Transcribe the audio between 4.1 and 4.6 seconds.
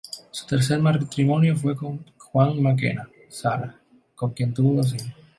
con quien